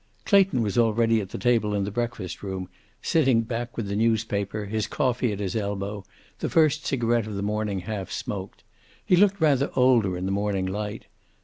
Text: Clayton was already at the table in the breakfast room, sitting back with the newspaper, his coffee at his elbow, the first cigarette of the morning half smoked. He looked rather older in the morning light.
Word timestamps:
Clayton 0.25 0.63
was 0.63 0.79
already 0.79 1.21
at 1.21 1.29
the 1.29 1.37
table 1.37 1.75
in 1.75 1.83
the 1.83 1.91
breakfast 1.91 2.41
room, 2.41 2.67
sitting 3.03 3.41
back 3.43 3.77
with 3.77 3.87
the 3.87 3.95
newspaper, 3.95 4.65
his 4.65 4.87
coffee 4.87 5.31
at 5.31 5.37
his 5.39 5.55
elbow, 5.55 6.03
the 6.39 6.49
first 6.49 6.87
cigarette 6.87 7.27
of 7.27 7.35
the 7.35 7.43
morning 7.43 7.81
half 7.81 8.09
smoked. 8.09 8.63
He 9.05 9.15
looked 9.15 9.39
rather 9.39 9.69
older 9.75 10.17
in 10.17 10.25
the 10.25 10.31
morning 10.31 10.65
light. 10.65 11.05